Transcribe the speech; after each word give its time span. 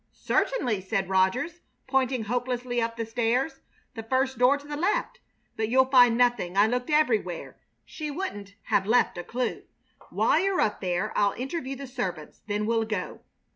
"Certainly," 0.25 0.81
said 0.81 1.09
Rogers, 1.09 1.59
pointing 1.85 2.23
hopelessly 2.23 2.81
up 2.81 2.97
the 2.97 3.05
stairs; 3.05 3.59
"the 3.93 4.01
first 4.01 4.39
door 4.39 4.57
to 4.57 4.65
the 4.67 4.75
left. 4.75 5.19
But 5.55 5.69
you'll 5.69 5.85
find 5.91 6.17
nothing. 6.17 6.57
I 6.57 6.65
looked 6.65 6.89
everywhere. 6.89 7.59
She 7.85 8.09
wouldn't 8.09 8.55
have 8.63 8.87
left 8.87 9.19
a 9.19 9.23
clue. 9.23 9.61
While 10.09 10.39
you're 10.39 10.59
up 10.59 10.81
there 10.81 11.15
I'll 11.15 11.33
interview 11.33 11.75
the 11.75 11.85
servants. 11.85 12.41
Then 12.47 12.65
we'll 12.65 12.85
go." 12.85 13.19